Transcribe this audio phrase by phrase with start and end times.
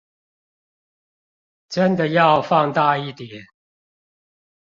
[1.69, 3.45] 真的要放大一點